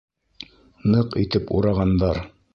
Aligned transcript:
Ныҡ 0.95 1.15
итеп 1.25 1.55
урағандар. 1.61 2.25